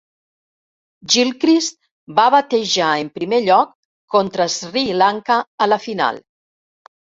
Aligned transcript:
Gilchrist 1.15 1.77
va 2.21 2.25
batejar 2.37 2.89
en 3.03 3.13
primer 3.19 3.43
lloc 3.51 3.77
contra 4.19 4.51
Sri 4.57 4.87
Lanka 5.05 5.41
a 5.69 5.73
la 5.75 5.83
final. 5.89 6.23